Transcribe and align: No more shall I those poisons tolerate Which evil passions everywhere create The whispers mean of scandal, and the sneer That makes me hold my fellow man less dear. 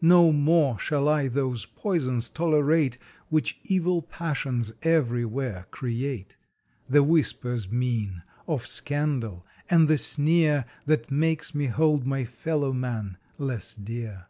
No 0.00 0.32
more 0.32 0.78
shall 0.78 1.06
I 1.06 1.28
those 1.28 1.66
poisons 1.66 2.30
tolerate 2.30 2.96
Which 3.28 3.60
evil 3.64 4.00
passions 4.00 4.72
everywhere 4.80 5.66
create 5.70 6.34
The 6.88 7.02
whispers 7.02 7.70
mean 7.70 8.22
of 8.48 8.66
scandal, 8.66 9.44
and 9.68 9.86
the 9.86 9.98
sneer 9.98 10.64
That 10.86 11.10
makes 11.10 11.54
me 11.54 11.66
hold 11.66 12.06
my 12.06 12.24
fellow 12.24 12.72
man 12.72 13.18
less 13.36 13.74
dear. 13.74 14.28